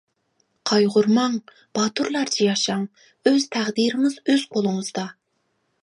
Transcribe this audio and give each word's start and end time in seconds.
قايغۇرماڭ 0.69 1.35
باتۇرلارچە 1.79 2.41
ياشاڭ 2.49 2.87
ئۆز 3.29 3.47
تەقدىرىڭىز 3.57 4.19
ئۆز 4.31 4.49
قولىڭىزدا. 4.57 5.07